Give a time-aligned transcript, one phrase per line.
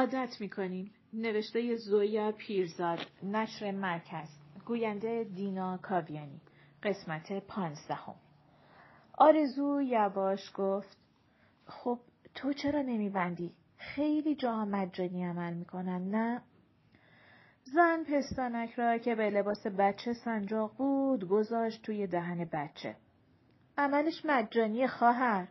[0.00, 4.28] عادت می‌کنیم نوشته زویا پیرزاد نشر مرکز
[4.66, 6.40] گوینده دینا کاویانی
[6.82, 8.14] قسمت پانزدهم
[9.18, 10.96] آرزو یواش گفت
[11.66, 11.98] خب
[12.34, 16.42] تو چرا نمیبندی؟ خیلی جاها مجانی عمل می‌کنن نه؟
[17.64, 22.96] زن پستانک را که به لباس بچه سنجاق بود گذاشت توی دهن بچه.
[23.78, 25.48] عملش مجانی خواهر.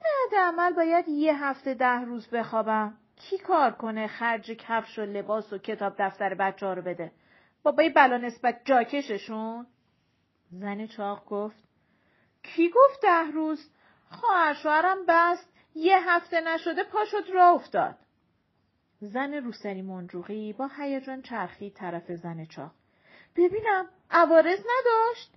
[0.00, 2.98] بعد عمل باید یه هفته ده روز بخوابم.
[3.30, 7.12] کی کار کنه خرج کفش و لباس و کتاب دفتر بچه ها رو بده؟
[7.62, 9.66] بابای بلا نسبت جاکششون؟
[10.50, 11.64] زن چاق گفت
[12.42, 13.70] کی گفت ده روز؟
[14.10, 17.98] خواهر شوهرم بست یه هفته نشده پاشد را افتاد.
[19.00, 22.70] زن روسری منجوقی با هیجان چرخی طرف زن چاق.
[23.36, 25.34] ببینم عوارض نداشت؟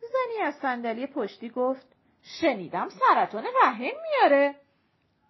[0.00, 1.86] زنی از صندلی پشتی گفت
[2.22, 4.54] شنیدم سرطان رحم میاره.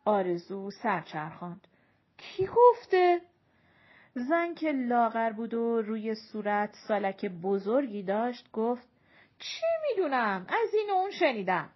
[0.04, 1.68] آرزو سرچرخاند.
[2.24, 3.20] کی گفته؟
[4.14, 8.88] زن که لاغر بود و روی صورت سالک بزرگی داشت گفت
[9.38, 11.70] چی می‌دونم؟ از این اون شنیدم.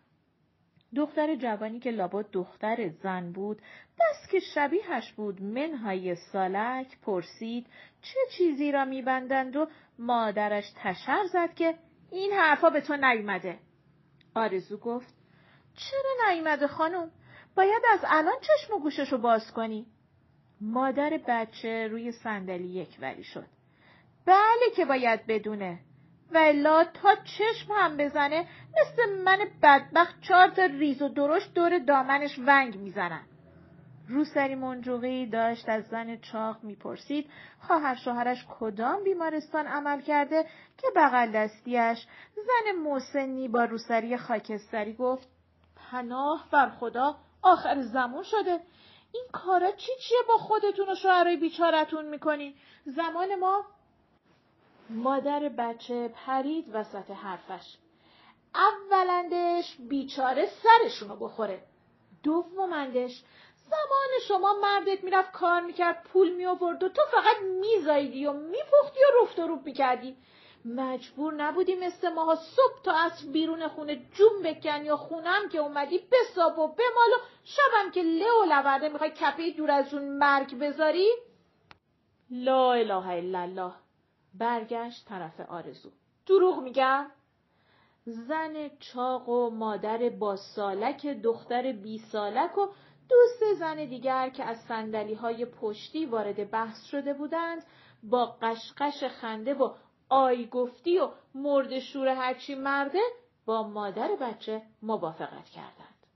[0.97, 3.63] دختر جوانی که لابد دختر زن بود
[3.99, 5.43] بس که شبیهش بود.
[5.43, 7.67] منهای سالک پرسید
[8.03, 9.69] چه چیزی را میبندند؟ و
[9.99, 11.75] مادرش تشر زد که
[12.11, 13.59] این حرفا به تو نیومده.
[14.35, 15.15] آرزو گفت
[15.77, 17.11] چرا نیومده خانم؟
[17.55, 19.87] باید از الان چشم و گوششو باز کنی.
[20.61, 23.47] مادر بچه روی صندلی یک وری شد.
[24.27, 25.79] بله که باید بدونه.
[26.33, 28.47] و تا چشم هم بزنه
[28.81, 33.23] مثل من بدبخت چهار تا ریز و درشت دور دامنش ونگ می‌زنن.
[34.09, 40.45] روسری منجوقی داشت از زن چاق می‌پرسید خواهر شوهرش کدام بیمارستان عمل کرده
[40.79, 45.29] که بغل دستیش زن موسنی با روسری خاکستری گفت
[45.77, 48.61] پناه بر خدا آخر زمان شده.
[49.13, 52.55] این کارا چی چیه با خودتون و شوهرای بیچارتون می‌کنین
[52.85, 53.65] زمان ما
[54.91, 57.77] مادر بچه پرید وسط حرفش.
[58.55, 61.63] اولندش بیچاره سرشونو بخوره.
[62.23, 63.23] دومندش
[63.57, 69.23] زمان شما مردت می‌رفت کار می‌کرد پول میآورد و تو فقط میزایدی و میپختی و
[69.23, 70.17] رفت و روب می‌کردی.
[70.65, 75.99] مجبور نبودی مثل ماها صبح تا عصر بیرون خونه جون بکن یا خونم که اومدی
[76.13, 80.59] بساب و بمال و شبم که له و لورده می‌خوای کپه دور از اون مرگ
[80.59, 81.09] بذاری؟
[82.31, 83.73] لا اله الا الله
[84.35, 85.91] برگشت طرف آرزو.
[86.27, 87.11] دروغ میگم؟
[88.05, 92.67] زن چاق و مادر با سالک دختر بی سالک و
[93.09, 97.65] دوست زن دیگر که از سندلی های پشتی وارد بحث شده بودند
[98.03, 99.75] با قشقش خنده و
[100.09, 103.03] آی گفتی و مرد شور هرچی مرده
[103.47, 106.07] با مادر بچه موافقت کردند.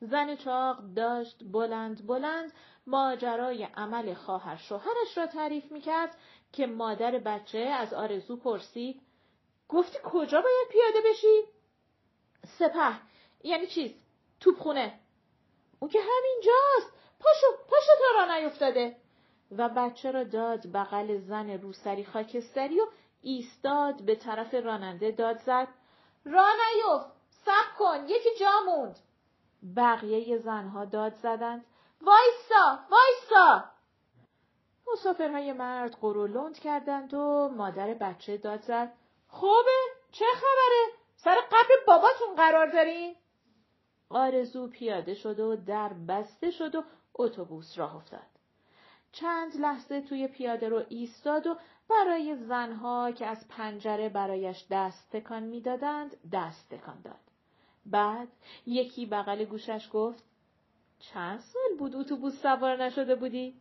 [0.00, 2.52] زن چاق داشت بلند بلند
[2.86, 6.16] ماجرای عمل خواهر شوهرش را تعریف می‌کرد
[6.52, 9.02] که مادر بچه از آرزو پرسید
[9.68, 11.42] گفتی کجا باید پیاده بشی؟
[12.58, 13.00] سپه
[13.44, 13.94] یعنی چیز
[14.40, 15.00] توپخونه
[15.80, 18.96] او که همینجاست پاشو پاشو تا را نیفتاده
[19.50, 22.86] و بچه را داد بغل زن روسری خاکستری و
[23.24, 25.68] ایستاد به طرف راننده داد زد.
[26.24, 28.98] را نیفت سب کن یکی جا موند.
[29.76, 31.64] بقیه زنها داد زدند.
[32.00, 33.64] وایسا وایسا.
[34.92, 38.92] مسافرهای مرد قرولند کردند و مادر بچه داد زد.
[39.28, 39.80] خوبه؟
[40.12, 43.16] چه خبره؟ سر قبل باباتون قرار دارین؟
[44.08, 48.34] آرزو پیاده شد و در بسته شد و اتوبوس راه افتاد.
[49.12, 51.56] چند لحظه توی پیاده رو ایستاد و
[51.90, 57.20] برای زنها که از پنجره برایش دست تکان می‌دادند دست تکان داد
[57.86, 58.28] بعد
[58.66, 60.24] یکی بغل گوشش گفت
[60.98, 63.54] چند سال بود اتوبوس سوار نشده بودی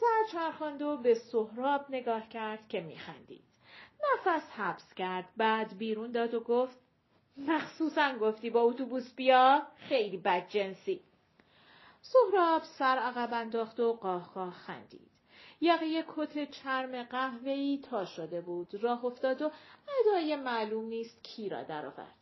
[0.00, 3.44] سر چرخاند و به سهراب نگاه کرد که میخندید.
[4.04, 6.78] نفس حبس کرد بعد بیرون داد و گفت
[7.36, 11.00] مخصوصا گفتی با اتوبوس بیا خیلی بد جنسی.
[12.00, 15.07] سهراب سر عقب انداخت و قاه خندید.
[15.60, 18.74] یقه کت چرم قهوه‌ای تا شده بود.
[18.74, 19.50] راه افتاد و
[20.00, 22.14] ادای معلوم نیست کی را درآورد.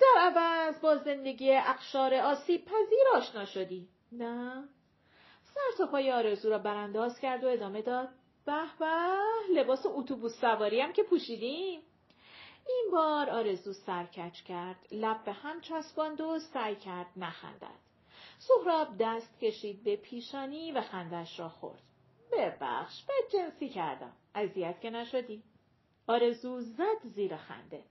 [0.00, 3.88] در عوض با زندگی اقشار آسیب پذیر آشنا شدی.
[4.12, 4.64] نه.
[5.54, 8.08] سر تا پای آرزو را برانداز کرد و ادامه داد.
[8.46, 9.16] به به
[9.54, 11.80] لباس اتوبوس سواری هم که پوشیدیم.
[12.68, 14.86] این بار آرزو سرکچ کرد.
[14.92, 17.82] لب به هم چسباند و سعی کرد نخندد.
[18.38, 21.82] سهراب دست کشید به پیشانی و خندش را خورد.
[22.32, 25.42] ببخش بد جنسی کردم اذیت که نشدی
[26.06, 27.82] آرزو زد زیر خنده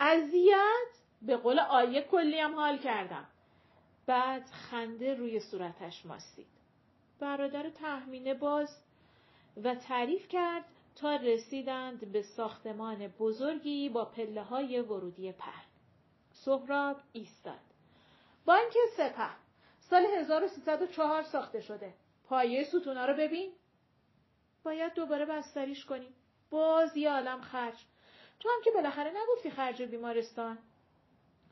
[0.00, 0.92] اذیت
[1.22, 3.26] به قول آیه کلی هم حال کردم
[4.06, 6.46] بعد خنده روی صورتش ماسید
[7.20, 8.68] برادر تحمینه باز
[9.64, 10.64] و تعریف کرد
[10.96, 15.64] تا رسیدند به ساختمان بزرگی با پله های ورودی پهن.
[16.32, 17.60] سهراب ایستاد.
[18.44, 19.30] بانک سپه
[19.80, 21.94] سال 1304 ساخته شده.
[22.24, 23.52] پایه ستونا رو ببین.
[24.64, 26.14] باید دوباره بستریش کنیم.
[26.50, 27.84] باز یه عالم خرج.
[28.40, 30.58] تو هم که بالاخره نگفتی خرج بیمارستان.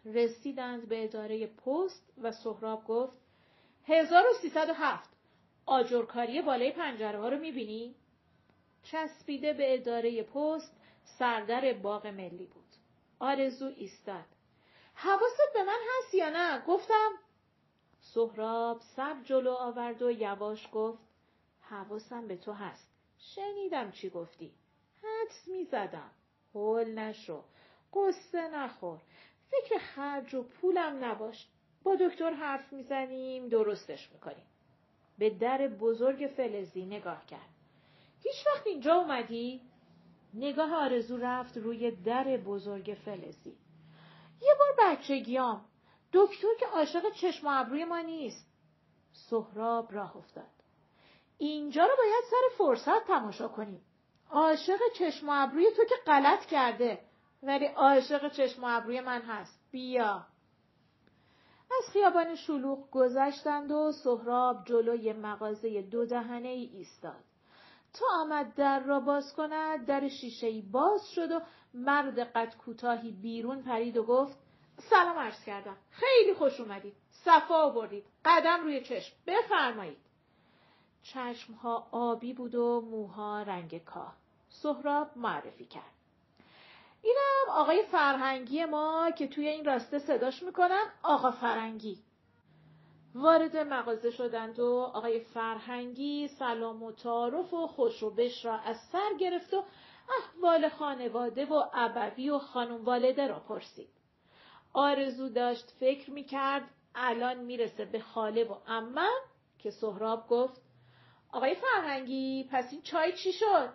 [0.04, 3.16] رسیدند به اداره پست و سهراب گفت
[3.84, 5.10] 1307
[5.66, 7.94] آجرکاری بالای پنجره ها رو می‌بینی؟
[8.82, 10.76] چسبیده به اداره پست
[11.18, 12.74] سردر باغ ملی بود.
[13.18, 14.24] آرزو ایستاد.
[14.94, 17.10] حواست به من هست یا نه؟ گفتم.
[18.00, 21.02] سهراب سر جلو آورد و یواش گفت.
[21.60, 22.89] حواسم به تو هست.
[23.20, 24.55] شنیدم چی گفتی.
[25.02, 26.11] حدس می‌زدم.
[26.55, 27.44] هول نشو.
[27.94, 29.00] قصه نخور.
[29.50, 31.46] فکر خرج و پولم نباش.
[31.82, 34.46] با دکتر حرف می‌زنیم درستش می‌کنیم.
[35.19, 37.50] به در بزرگ فلزی نگاه کرد.
[38.22, 39.61] هیچ وقت اینجا اومدی؟
[40.34, 43.56] نگاه آرزو رفت روی در بزرگ فلزی.
[44.43, 45.64] یه بار بچگیام.
[46.12, 48.46] دکتر که عاشق چشم و ابروی ما نیست.
[49.12, 50.59] سهراب راه افتاد.
[51.40, 53.82] اینجا رو باید سر فرصت تماشا کنیم.
[54.31, 56.98] عاشق چشم و ابروی تو که غلط کرده.
[57.42, 59.60] ولی عاشق چشم و ابروی من هست.
[59.70, 60.26] بیا.
[61.78, 67.25] از خیابان شلوغ گذشتند و سهراب جلوی مغازه دو دهنه ای ایستاد.
[67.93, 71.40] تا آمد در را باز کند در شیشه ای باز شد و
[71.75, 74.38] مرد قد کوتاهی بیرون پرید و گفت
[74.90, 80.09] سلام عرض کردم خیلی خوش اومدید صفا آوردید قدم روی چشم بفرمایید
[81.02, 84.14] چشمها آبی بود و موها رنگ کاه.
[84.49, 85.93] سهراب معرفی کرد.
[87.02, 91.99] اینم آقای فرهنگی ما که توی این راسته صداش می‌کنن آقا فرنگی
[93.14, 98.76] وارد مغازه شدند و آقای فرهنگی سلام و تعارف و خوش و بش را از
[98.93, 99.64] سر گرفت و
[100.19, 103.88] احوال خانواده و ابوی و خانم والده را پرسید.
[104.73, 106.62] آرزو داشت فکر می‌کرد
[106.94, 109.20] الان می‌رسه به خاله و امم
[109.58, 110.62] که سهراب گفت
[111.32, 113.69] آقای فرهنگی پس این چای چی شد؟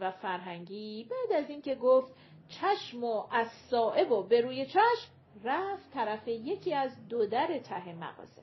[0.00, 2.14] و فرهنگی بعد از اینکه گفت
[2.48, 5.10] چشم و از صائب و به روی چشم
[5.44, 8.42] رفت طرف یکی از دو در ته مغازه.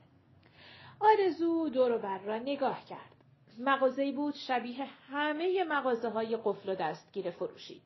[1.00, 3.12] آرزو دور بر را نگاه کرد.
[3.60, 7.82] مغازه‌ای بود شبیه همه مغازه های قفل و دستگیر فروشی.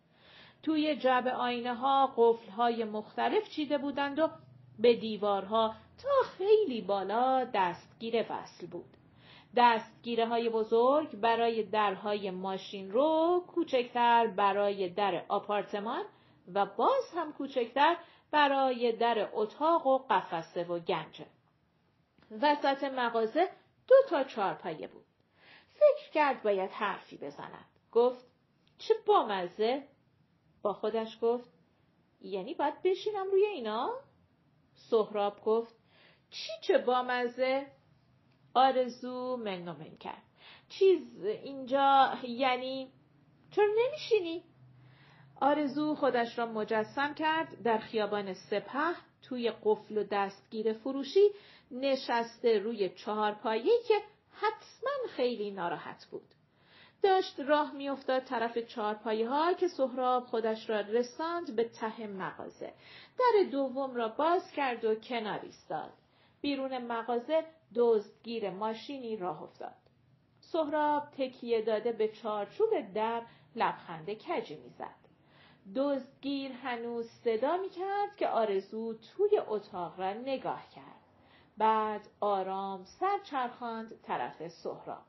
[0.64, 4.30] توی جعب آینه ها قفل های مختلف چیده بودند و
[4.80, 8.98] به دیوارها تا خیلی بالا دستگیر وصل بود.
[9.56, 16.06] دستگیره های بزرگ برای درهای ماشین رو کوچکتر برای در آپارتمان
[16.54, 17.98] و باز هم کوچکتر
[18.32, 21.26] برای در اتاق و قفسه و گنجه.
[22.42, 23.50] وسط مغازه
[23.88, 25.06] دو تا چارپایه بود.
[25.74, 27.66] فکر کرد باید حرفی بزند.
[27.92, 28.26] گفت
[28.78, 29.88] چه بامزه؟
[30.62, 31.50] با خودش گفت
[32.22, 33.90] یعنی باید بشینم روی اینا؟
[34.90, 35.76] سهراب گفت
[36.30, 37.75] چی چه بامزه؟
[38.56, 40.24] آرزو من من کرد.
[40.70, 42.92] چیز اینجا یعنی
[43.52, 44.44] چرا نمیشینی؟
[45.42, 51.30] آرزو خودش را مجسم کرد در خیابان سپه توی قفل و دستگیر فروشی
[51.72, 53.94] نشسته روی چهار پایی که
[54.32, 56.28] حتما خیلی ناراحت بود.
[57.04, 62.74] داشت راه میافتاد طرف چهارپایه ها که سهراب خودش را رساند به ته مغازه.
[63.20, 65.92] در دوم را باز کرد و کنار ایستاد.
[66.42, 67.46] بیرون مغازه
[67.76, 69.76] دزدگیر ماشینی راه افتاد.
[70.40, 73.22] سهراب تکیه داده به چارچوب در
[73.56, 75.06] لبخند کجی می‌زد.
[75.76, 81.02] دزدگیر هنوز صدا می‌کرد که آرزو توی اتاق را نگاه کرد.
[81.58, 85.04] بعد آرام سر چرخاند طرف سهراب.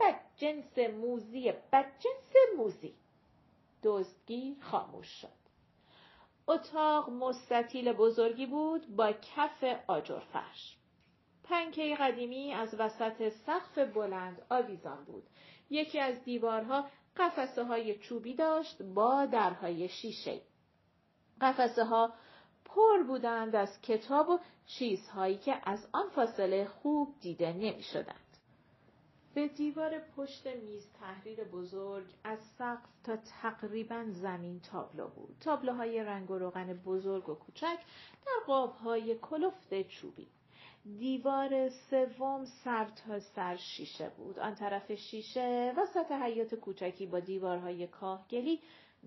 [0.00, 2.94] بد جنس موزی بد جنس موزی.
[3.82, 5.28] دزدگیر خاموش شد.
[6.48, 10.76] اتاق مستطیل بزرگی بود با کف آجر فرش.
[11.48, 15.22] پنکه قدیمی از وسط سقف بلند آویزان بود.
[15.70, 16.86] یکی از دیوارها
[17.16, 20.40] قفسه های چوبی داشت با درهای شیشه.
[21.40, 22.12] قفسه ها
[22.64, 28.20] پر بودند از کتاب و چیزهایی که از آن فاصله خوب دیده نمی شدند.
[29.34, 35.36] به دیوار پشت میز تحریر بزرگ از سقف تا تقریبا زمین تابلو بود.
[35.40, 37.78] تابلوهای رنگ و روغن بزرگ و کوچک
[38.26, 40.28] در قابهای کلفت چوبی.
[40.86, 44.38] دیوار سوم سر تا سر شیشه بود.
[44.38, 48.60] آن طرف شیشه وسط حیات کوچکی با دیوارهای کاهگلی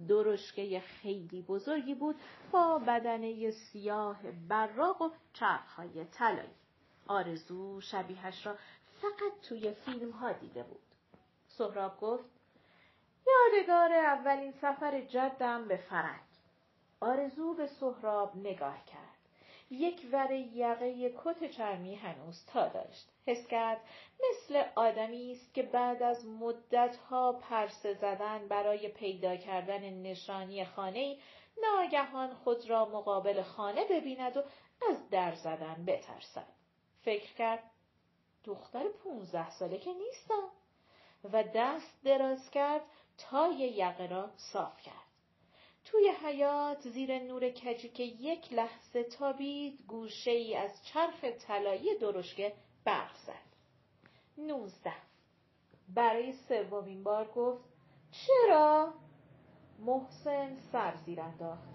[0.08, 2.16] درشکه خیلی بزرگی بود
[2.52, 6.50] با بدنه سیاه براق و چرخهای طلایی.
[7.08, 8.56] آرزو شبیهش را
[9.02, 10.82] فقط توی فیلم ها دیده بود.
[11.48, 12.30] سهراب گفت
[13.28, 16.22] یادگار اولین سفر جدم به فرنگ.
[17.00, 19.09] آرزو به سهراب نگاه کرد.
[19.70, 23.10] یک ور یقه کت چرمی هنوز تا داشت.
[23.28, 23.82] حس کرد
[24.30, 31.18] مثل آدمی است که بعد از مدتها پرسه زدن برای پیدا کردن نشانی خانه
[31.62, 34.44] ناگهان خود را مقابل خانه ببیند و
[34.90, 36.48] از در زدن بترسد.
[37.02, 37.64] فکر کرد
[38.44, 40.50] دختر پونزده ساله که نیستم
[41.24, 42.82] و دست دراز کرد
[43.18, 45.09] تا یقه را صاف کرد.
[45.86, 52.54] توی حیات زیر نور کجی که یک لحظه تابید گوشه ای از چرخ طلایی درشکه
[52.86, 53.50] برق زد.
[54.38, 54.94] نوزده
[55.96, 57.64] برای سومین بار گفت
[58.12, 58.94] چرا؟
[59.80, 61.70] محسن سر زیر انداخت.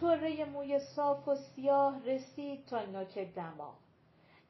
[0.00, 3.74] طره موی صاف و سیاه رسید تا نوک دماغ.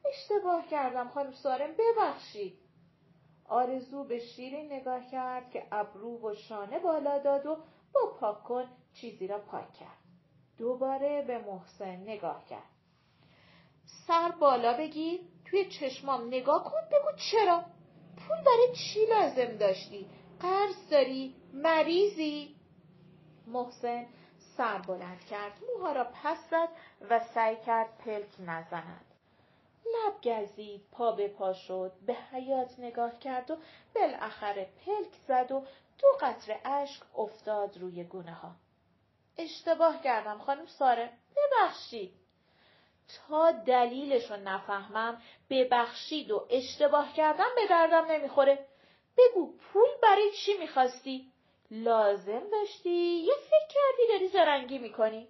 [0.04, 2.58] اشتباه کردم خانم سارم ببخشید.
[3.44, 7.56] آرزو به شیرین نگاه کرد که ابرو و شانه بالا داد و
[7.92, 8.64] با پاک کن
[9.00, 9.98] چیزی را پاک کرد.
[10.58, 12.78] دوباره به محسن نگاه کرد.
[14.06, 17.64] سر بالا بگیر توی چشمام نگاه کن بگو چرا؟
[18.16, 20.06] پول برای چی لازم داشتی؟
[20.40, 22.56] قرض داری؟ مریضی؟
[23.46, 24.06] محسن
[24.56, 26.68] سر بلند کرد موها را پس زد
[27.10, 29.04] و سعی کرد پلک نزند
[29.86, 33.56] لب گزید پا به پا شد به حیات نگاه کرد و
[33.94, 35.64] بالاخره پلک زد و
[35.98, 38.54] دو قطره اشک افتاد روی گونه ها.
[39.38, 41.12] اشتباه کردم خانم ساره.
[41.36, 42.14] ببخشید.
[43.08, 48.66] تا دلیلشو نفهمم ببخشید و اشتباه کردم به دردم نمی‌خوره.
[49.16, 51.32] بگو پول برای چی می‌خواستی؟
[51.70, 55.28] لازم داشتی؟ یا فکر کردی داری زرنگی می‌کنی؟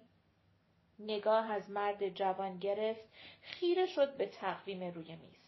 [0.99, 3.03] نگاه از مرد جوان گرفت
[3.41, 5.39] خیره شد به تقویم روی میز.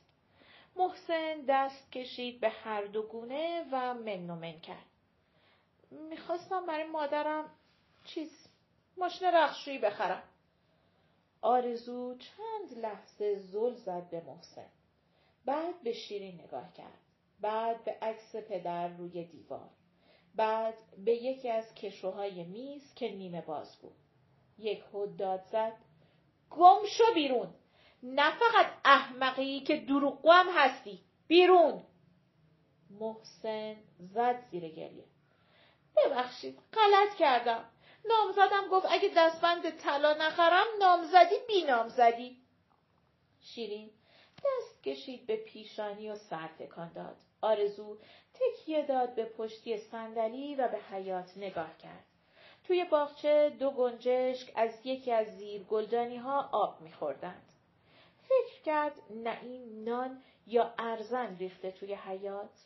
[0.75, 4.85] محسن دست کشید به هر دو گونه و من من کرد.
[5.91, 7.49] می‌خواستم برای مادرم
[8.05, 8.50] چیز
[8.97, 10.23] ماشین رخشویی بخرم.
[11.41, 14.69] آرزو چند لحظه زل زد به محسن.
[15.45, 16.97] بعد به شیرین نگاه کرد.
[17.39, 19.69] بعد به عکس پدر روی دیوار.
[20.35, 23.95] بعد به یکی از کشوهای میز که نیمه باز بود.
[24.57, 25.73] یک هد داد زد.
[26.49, 27.53] گم شو بیرون.
[28.03, 30.99] نه فقط احمقی که دروغگو هم هستی.
[31.27, 31.83] بیرون.
[32.89, 35.05] محسن زد زیر گریه.
[35.97, 37.65] ببخشید غلط کردم.
[38.05, 42.37] نامزدم گفت اگه دستبند طلا نخرم نامزدی بی نامزدی
[43.41, 43.91] شیرین
[44.37, 47.97] دست کشید به پیشانی و سر تکان داد آرزو
[48.33, 52.05] تکیه داد به پشتی صندلی و به حیات نگاه کرد
[52.63, 57.51] توی باغچه دو گنجشک از یکی از زیر گلدانی ها آب میخوردند.
[58.23, 62.65] فکر کرد نعیم نان یا ارزن ریخته توی حیات.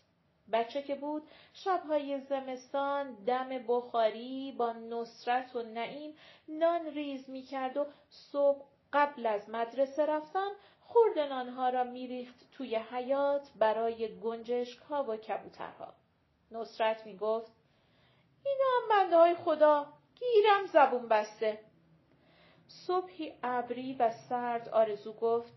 [0.52, 1.24] بچه که بود
[1.54, 6.16] شبهای زمستان دم بخاری با نصرت و نعیم
[6.48, 10.50] نان ریز می‌کرد و صبح قبل از مدرسه رفتن
[10.80, 15.94] خورد نانها را میریخت توی حیات برای گنجشک ها و کبوترها.
[16.52, 17.52] نصرت می‌گفت
[18.46, 21.60] اینا هم های خدا گیرم زبون بسته
[22.68, 25.54] صبحی ابری و سرد آرزو گفت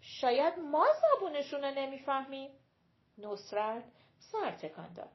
[0.00, 2.50] شاید ما زبونشون رو نمی‌فهمیم
[3.18, 3.84] نصرت
[4.22, 5.12] سر تکان داد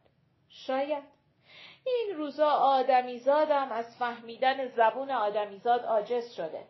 [0.50, 1.04] شاید
[1.86, 6.68] این روزا آدمیزادم از فهمیدن زبون آدمیزاد عاجز شده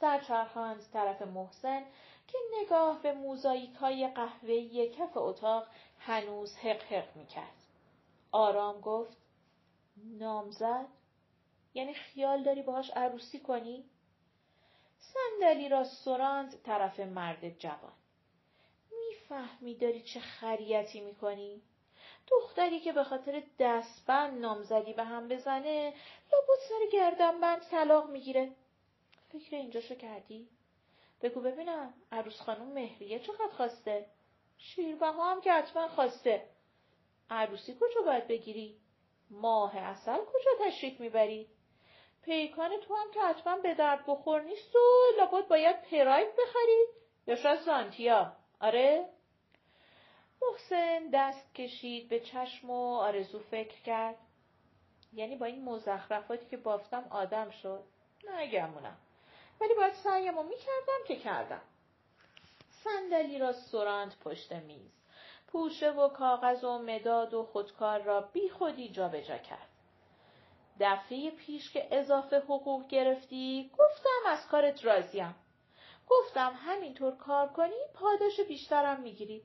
[0.00, 1.82] سرچرخاند طرف محسن
[2.28, 5.66] که نگاه به موزاییک های قهوه‌ای کف اتاق
[5.98, 7.54] هنوز حق حق می‌کرد.
[8.32, 9.16] آرام گفت
[9.96, 10.86] نامزد
[11.74, 13.84] یعنی خیال داری باهاش عروسی کنی؟
[14.98, 17.92] صندلی را سراند طرف مرد جوان.
[19.30, 21.62] می‌فهمی داری چه خریتی می‌کنی؟
[22.30, 25.94] دختری که به خاطر دستبند نامزدی به هم بزنه
[26.32, 28.50] لابد سر گردنبند طلاق می‌گیره.
[29.32, 30.48] فکر اینجاشو کردی؟
[31.22, 34.06] بگو ببینم عروس خانم مهریه چقدر خواسته؟
[34.58, 36.48] شیربها هم که حتما خواسته.
[37.30, 38.76] عروسی کجا باید بگیری؟
[39.30, 41.46] ماه اصل کجا تشریف می‌بری؟
[42.22, 44.78] پیکان تو هم که حتما به درد بخور نیست و
[45.18, 46.86] لابد باید پراید بخری
[47.26, 49.17] یا شاید زانتیا آره
[50.42, 54.16] محسن دست کشید به چشم و آرزو فکر کرد.
[55.12, 57.84] یعنی با این مزخرفاتی که بافتم آدم شد.
[58.24, 58.96] نه گمونم
[59.60, 61.62] ولی باید سعیمو می‌کردم که کردم.
[62.70, 64.92] صندلی را سراند پشت میز.
[65.46, 69.68] پوشه و کاغذ و مداد و خودکار را بی خودی جابجا کرد.
[70.80, 75.34] دفعه پیش که اضافه حقوق گرفتی گفتم از کارت راضیم.
[76.08, 79.42] گفتم همینطور کار کنی پاداش بیشترم می‌گیری.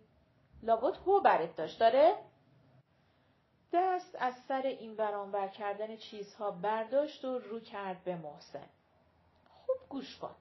[0.64, 2.16] لابد هو برت داشت داره؟
[3.74, 8.70] دست از سر این برانور کردن چیزها برداشت و رو کرد به محسن.
[9.50, 10.36] خوب گوش کن.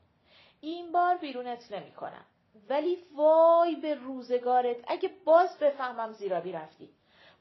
[0.60, 2.24] این بار بیرونت نمی کنم.
[2.68, 6.90] ولی وای به روزگارت اگه باز بفهمم زیرابی رفتی.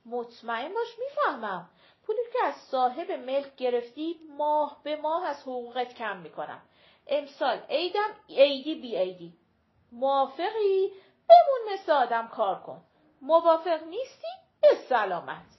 [0.06, 1.70] مطمئن باش می‌فهمم.
[2.04, 6.62] پولی که از صاحب ملک گرفتی ماه به ماه از حقوقت کم می‌کنم.
[7.08, 9.34] امسال عیدم عیدی بی عیدی.
[9.92, 10.92] موافقی؟
[11.32, 12.82] بمون مثل آدم کار کن.
[13.22, 14.28] موافق نیستی؟
[14.62, 15.58] به سلامت.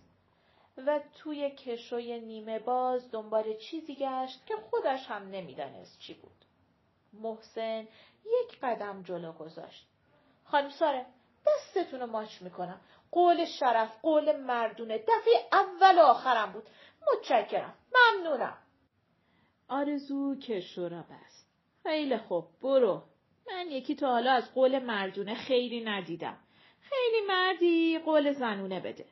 [0.76, 6.44] و توی کشوی نیمه باز دنبال چیزی گشت که خودش هم نمی‌دانست چی بود.
[7.12, 7.88] محسن
[8.24, 9.86] یک قدم جلو گذاشت.
[10.44, 11.06] خانم ساره
[11.46, 12.80] دستتون رو ماچ می‌کنم.
[13.10, 14.98] قول شرف، قول مردونه.
[14.98, 16.70] دفعه اول و آخرم بود.
[17.12, 17.74] متشکرم.
[17.94, 18.58] ممنونم.
[19.68, 21.48] آرزو کشو را بست.
[21.82, 23.02] خیلی خوب برو.
[23.46, 26.36] من یکی تا حالا از قول مردونه خیلی ندیدم.
[26.80, 29.04] خیلی مردی قول زنونه بده.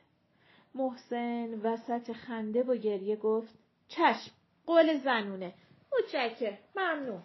[0.75, 3.53] محسن وسط خنده و گریه گفت
[3.87, 4.31] چشم
[4.65, 5.53] قول زنونه
[5.99, 7.23] متشکر ممنون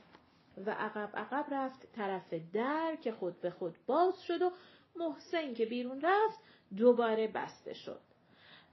[0.67, 4.51] و عقب عقب رفت طرف در که خود به خود باز شد و
[4.97, 6.41] محسن که بیرون رفت
[6.77, 8.01] دوباره بسته شد.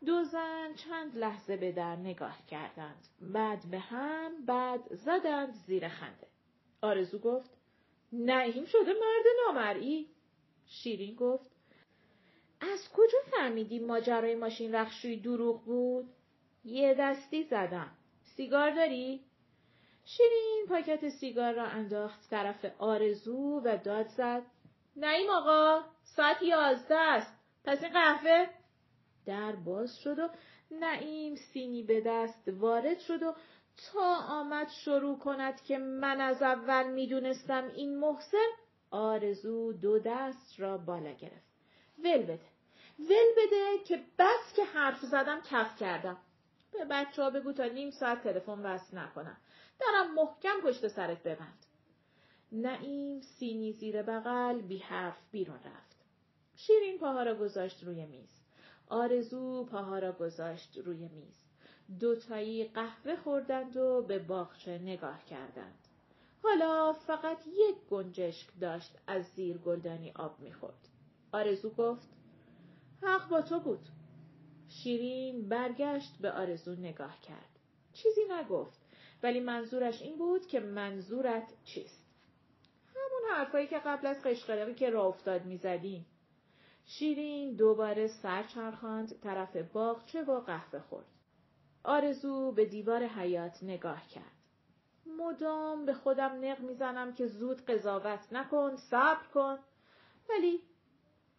[0.06, 3.08] دو زن چند لحظه به در نگاه کردند.
[3.22, 6.28] بعد به هم بعد زدند زیر خنده.
[6.82, 7.50] آرزو گفت
[8.14, 10.08] نعیم شده مرد نامرئی.
[10.68, 11.52] شیرین گفت
[12.62, 16.10] از کجا فهمیدی ماجرای ماشین رخشوی دروغ بود؟
[16.66, 17.92] یه دستی زدم.
[18.36, 19.22] سیگار داری؟
[20.06, 24.44] شیرین پاکت سیگار را انداخت طرف آرزو و داد زد.
[24.96, 27.34] نعیم آقا ساعت یازده است.
[27.66, 28.48] پس این قهوه؟
[29.26, 30.30] در باز شد و
[30.72, 33.34] نعیم سینی به دست وارد شد و
[33.78, 38.48] تا آمد شروع کند که من از اول می‌دونستم این محسن
[38.92, 41.54] آرزو دو دست را بالا گرفت.
[42.04, 42.54] ول بده.
[43.00, 46.18] ول بده که بس که حرف زدم کف کردم.
[46.72, 49.38] به بچه ها بگو تا نیم ساعت تلفن وصل نکنم.
[49.80, 51.66] درم محکم پشت سرت ببند.
[52.52, 56.06] نعیم سینی زیر بغل بی حرف بیرون رفت.
[56.56, 58.42] شیرین پاها را گذاشت روی میز.
[58.90, 61.43] آرزو پاها را گذاشت روی میز.
[62.00, 65.88] دوتایی قهوه خوردند و به باغچه نگاه کردند.
[66.44, 70.90] حالا فقط یک گنجشک داشت از زیر گلدانی آب می‌خورد.
[71.32, 72.10] آرزو گفت
[73.02, 73.88] حق با تو بود.
[74.70, 77.60] شیرین برگشت به آرزو نگاه کرد.
[77.94, 78.80] چیزی نگفت
[79.24, 82.06] ولی منظورش این بود که منظورت چیست.
[82.88, 86.06] همون حرفایی که قبل از قشقرقی که راه افتاد می‌زدیم.
[86.86, 91.06] شیرین دوباره سر چرخاند طرف باغچه و قهوه خورد.
[91.84, 94.24] آرزو به دیوار حیات نگاه کرد.
[95.06, 99.58] مدام به خودم نق می‌زنم که زود قضاوت نکن، صبر کن.
[100.30, 100.62] ولی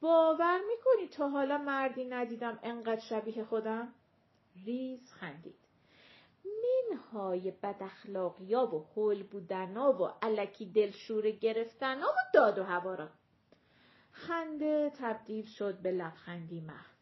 [0.01, 3.95] باور می‌کنی تا حالا مردی ندیدم انقدر شبیه خودم؟
[4.67, 5.59] ریز خندید.
[6.45, 13.09] منهای بد اخلاقیا و حل بودنا و علکی دلشوره گرفتنا و داد و هوارا.
[14.11, 16.94] خنده تبدیل شد به لبخندی محو.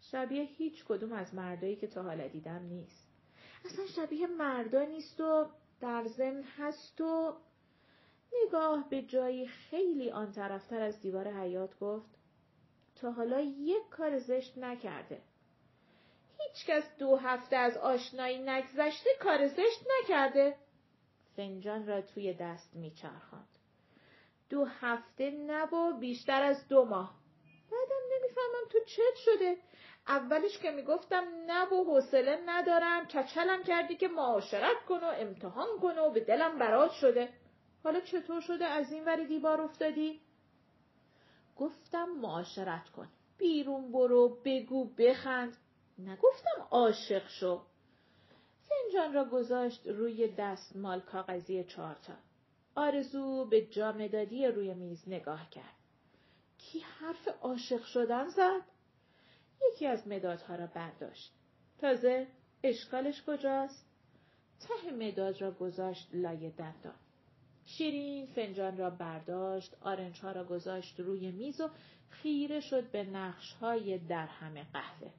[0.00, 3.08] شبیه هیچ کدوم از مردایی که تا حالا دیدم نیست.
[3.64, 5.46] اصلا شبیه مردا نیست و
[5.80, 7.36] در ضمن هست و
[8.46, 12.10] نگاه به جایی خیلی آن طرفتر از دیوار حیات گفت
[12.94, 15.22] تا حالا یک کار زشت نکرده.
[16.38, 20.56] هیچکس دو هفته از آشنایی نگذشته کار زشت نکرده.
[21.36, 23.48] فنجان را توی دست میچرخاند.
[24.50, 27.14] دو هفته نبا بیشتر از دو ماه.
[27.70, 29.56] بعدم نمی‌فهمم تو چت شده.
[30.08, 35.98] اولش که می‌گفتم نه و حوصله ندارم کچلم کردی که معاشرت کن و امتحان کن
[35.98, 37.28] و به دلم برات شده.
[37.84, 40.20] حالا چطور شده از این ور دیوار افتادی؟
[41.56, 43.08] گفتم معاشرت کن.
[43.38, 45.56] بیرون برو بگو بخند.
[45.98, 47.62] نگفتم عاشق شو.
[48.68, 52.12] فنجان را گذاشت روی دستمال کاغذی چهارتا.
[52.74, 55.74] آرزو به جامدادی روی میز نگاه کرد.
[56.58, 58.62] کی حرف عاشق شدن زد؟
[59.68, 61.32] یکی از مدادها را برداشت.
[61.78, 62.26] تازه
[62.62, 63.86] اشکالش کجاست؟
[64.60, 66.94] ته مداد را گذاشت لای دندان.
[67.64, 71.68] شیرین فنجان را برداشت، آرنج ها را گذاشت روی میز و
[72.10, 75.10] خیره شد به نقش های در همه قهوه.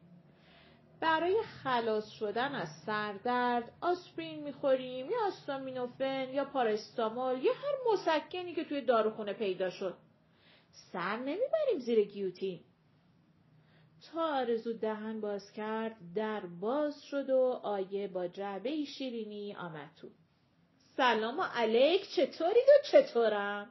[0.99, 8.63] برای خلاص شدن از سردرد آسپرین می‌خوریم یا آستامینوفن یا پارستامول یا هر مسکنی که
[8.63, 9.97] توی داروخونه پیدا شد.
[10.71, 12.59] سر نمی‌بریم زیر گیوتین.
[14.19, 20.07] آرزو دهن باز کرد در باز شد و آیه با جعبه شیرینی آمد تو.
[20.97, 23.69] سلام علیک چطوری و چطورم؟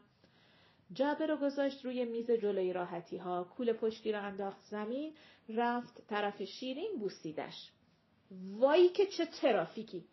[0.92, 5.14] جعبه رو گذاشت روی میز جلوی راحتی ها کول پشتی رو انداخت زمین
[5.48, 7.70] رفت طرف شیرین بوسیدش.
[8.58, 10.04] وایی که چه ترافیکی!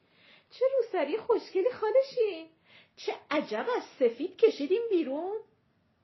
[0.51, 2.47] چه روسری خوشگلی خالشین
[2.95, 5.37] چه عجب از سفید کشیدیم بیرون!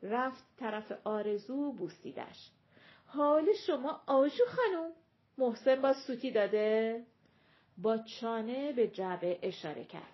[0.01, 2.51] رفت طرف آرزو بوسیدش.
[3.15, 4.91] حال شما آجو خانم.
[5.37, 7.03] محسن با سوتی داده.
[7.77, 10.13] با چانه به جعبه اشاره کرد.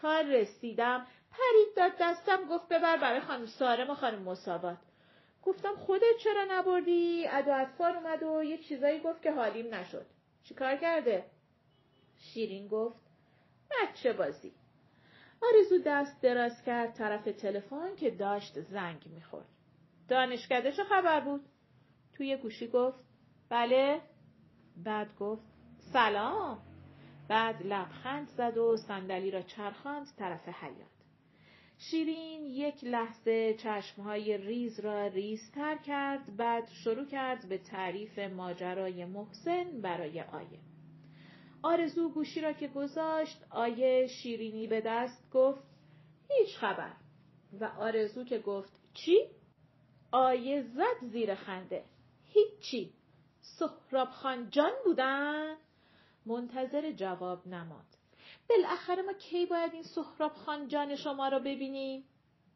[0.00, 4.78] تا رسیدم پرید داد دستم گفت ببر برای خانم سارم و خانم مصابات
[5.42, 10.06] گفتم خودت چرا نبردی؟ ادو اطفال اومد و یه چیزایی گفت که حالیم نشد.
[10.42, 11.24] چیکار کرده؟
[12.18, 13.00] شیرین گفت
[13.70, 14.52] بچه بازی.
[15.42, 19.46] آرزو دست دراز کرد طرف تلفن که داشت زنگ می‌خورد.
[20.08, 21.44] دانشکده چه خبر بود.
[22.16, 22.98] توی گوشی گفت
[23.48, 24.00] بله.
[24.76, 25.44] بعد گفت
[25.92, 26.58] سلام.
[27.28, 30.94] بعد لبخند زد و صندلی را چرخاند طرف حیات
[31.78, 39.80] شیرین یک لحظه چشمهای ریز را ریزتر کرد بعد شروع کرد به تعریف ماجرای محسن
[39.80, 40.58] برای آیه.
[41.62, 45.62] آرزو گوشی را که گذاشت آیه شیرینی به دست گفت
[46.28, 46.92] هیچ خبر.
[47.60, 49.18] و آرزو که گفت چی؟
[50.12, 51.84] آیه زد زیر خنده.
[52.34, 52.92] هیچی
[53.40, 55.56] سهراب خان جان بودن؟
[56.26, 57.84] منتظر جواب نماد
[58.48, 62.04] بالاخره ما کی باید این سهراب خان جان شما را ببینیم؟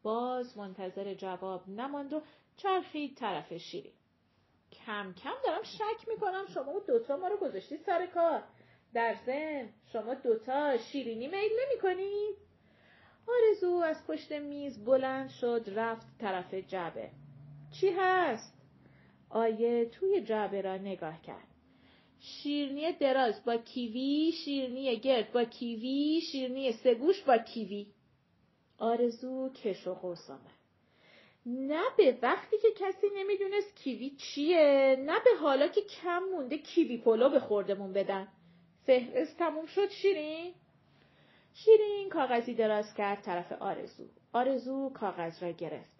[0.03, 2.21] باز منتظر جواب نماند و
[2.57, 3.93] چرخید طرف شیرین.
[4.85, 8.43] کم کم دارم شک می‌کنم شما دوتا ما رو گذاشتید سر کار.
[8.93, 12.35] در ضمن شما دوتا شیرینی میل نمی کنید؟
[13.27, 17.11] آرزو از پشت میز بلند شد رفت طرف جعبه.
[17.71, 18.58] چی هست؟
[19.29, 21.47] آیه توی جعبه را نگاه کرد.
[22.19, 27.87] شیرنی دراز با کیوی، شیرنی گرد با کیوی، شیرنی سگوش با کیوی.
[28.77, 30.59] آرزو کش و قوس آمد.
[31.45, 36.97] نه به وقتی که کسی نمی‌دونست کیوی چیه نه به حالا که کم مونده کیوی
[36.97, 38.27] پلو به خوردمون بدن
[38.85, 40.53] فهرست تموم شد شیرین
[41.53, 45.99] شیرین کاغذی دراز کرد طرف آرزو آرزو کاغذ را گرفت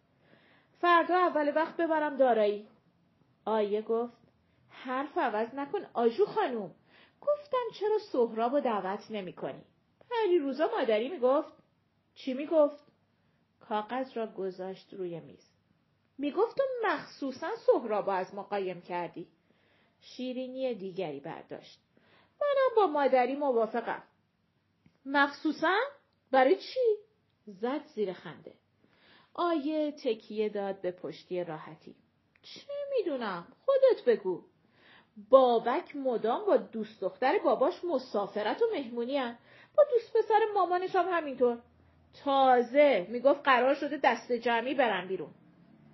[0.81, 2.67] فردا اول وقت ببرم دارایی
[3.45, 4.17] آیه گفت
[4.69, 6.75] حرف عوض نکن آجو خانوم.
[7.21, 9.63] گفتم چرا سهراب و دعوت نمی کنی؟
[10.09, 11.53] پری روزا مادری می‌گفت
[12.15, 12.83] چی می‌گفت
[13.59, 15.49] کاغذ را گذاشت روی میز.
[16.17, 19.27] می‌گفت تو مخصوصا سهراب از ما قایم کردی.
[20.01, 21.79] شیرینی دیگری برداشت.
[22.41, 24.03] منم با مادری موافقم.
[25.05, 25.79] مخصوصا؟
[26.31, 26.95] برای چی؟
[27.45, 28.53] زد زیر خنده.
[29.33, 31.95] آیه تکیه داد به پشتی راحتی.
[32.41, 32.61] چه
[32.97, 34.41] می‌دونم؟ خودت بگو.
[35.29, 39.37] بابک مدام با دوست دختر باباش مسافرت و مهمونی هن.
[39.77, 41.61] با دوست پسر مامانش هم همینطور.
[42.23, 45.31] تازه می‌گفت قرار شده دست جمعی برن بیرون.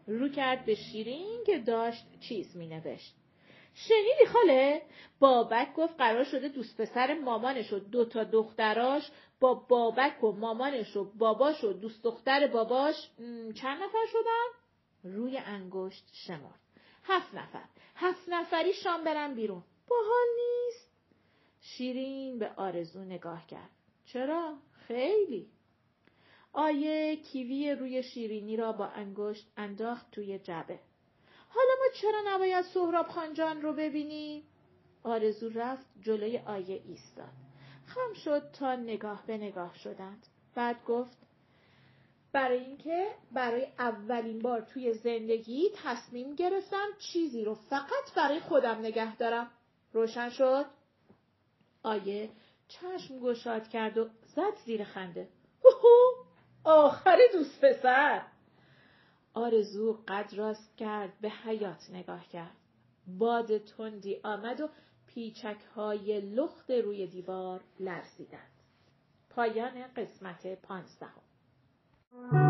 [0.08, 3.15] رو کرد به شیرین که داشت چیز مینوشت.
[3.73, 4.81] شنیدی خاله؟
[5.19, 10.97] بابک گفت قرار شده دوست پسر مامانش و دو تا دختراش با بابک و مامانش
[10.97, 13.10] و باباش و دوست دختر باباش
[13.55, 14.64] چند نفر شدن؟
[15.06, 16.60] روی انگشت شمرد.
[17.04, 17.65] هفت نفر.
[17.96, 19.63] هفت نفری شام برن بیرون.
[19.88, 20.89] باحال نیست.
[21.62, 23.70] شیرین به آرزو نگاه کرد.
[24.06, 25.50] چرا؟ خیلی.
[26.54, 30.80] آیه کیوی روی شیرینی را با انگشت انداخت توی جبه
[31.50, 34.44] حالا ما چرا نباید سهراب خانجان رو ببینیم؟
[35.04, 37.34] آرزو رفت جلوی آیه ایستاد.
[37.86, 40.28] خم شد تا نگاه به نگاه شدند.
[40.56, 41.18] بعد گفت
[42.36, 49.15] برای اینکه برای اولین بار توی زندگی تصمیم گرفتم چیزی رو فقط برای خودم نگه
[49.15, 49.52] دارم.
[49.93, 50.65] روشن شد؟
[51.84, 52.30] آیه
[52.67, 55.28] چشم گشاد کرد و زد زیر خنده.
[56.63, 58.21] آخر دوست پسر.
[59.34, 62.56] آرزو قد راست کرد به حیات نگاه کرد.
[63.08, 64.69] باد تندی آمد و
[65.08, 68.52] پیچک های لخت روی دیوار لرزیدند.
[69.30, 71.21] پایان قسمت پانزدهم.
[72.15, 72.44] Mm-hmm.